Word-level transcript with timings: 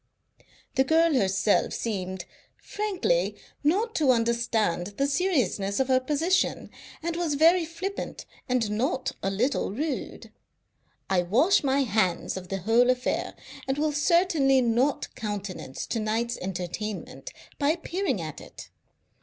The 0.77 0.83
girl 0.83 1.13
herself 1.13 1.73
seemed, 1.73 2.25
frankly, 2.57 3.35
not 3.63 3.93
to 3.97 4.09
understand 4.09 4.95
the 4.97 5.05
seriousness 5.05 5.79
of 5.79 5.89
her 5.89 5.99
position, 5.99 6.71
and 7.03 7.15
was 7.15 7.35
very 7.35 7.65
flippant 7.65 8.25
and 8.49 8.71
not 8.71 9.11
a 9.21 9.29
little 9.29 9.69
rude. 9.71 10.31
I 11.07 11.21
wash 11.21 11.63
my 11.63 11.81
hands 11.83 12.35
of 12.35 12.47
the 12.47 12.61
whole 12.61 12.89
affair, 12.89 13.35
and 13.67 13.77
will 13.77 13.93
certainly 13.93 14.59
not 14.59 15.13
countenance 15.13 15.85
to 15.85 15.99
night's 15.99 16.35
entertainment 16.39 17.31
by 17.59 17.69
appearing 17.69 18.19
at 18.21 18.41
it. 18.41 18.71